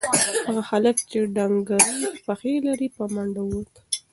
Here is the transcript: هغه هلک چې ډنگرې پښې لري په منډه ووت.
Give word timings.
هغه 0.45 0.61
هلک 0.69 0.97
چې 1.09 1.17
ډنگرې 1.35 1.95
پښې 2.25 2.53
لري 2.67 2.87
په 2.95 3.03
منډه 3.13 3.41
ووت. 3.45 3.71